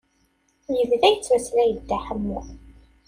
Yebda 0.77 1.07
yettmeslay 1.11 1.71
Dda 1.77 1.97
Ḥemmu. 2.05 2.39